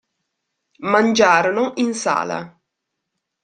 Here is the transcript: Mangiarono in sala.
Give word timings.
Mangiarono 0.79 1.73
in 1.75 1.93
sala. 1.93 2.59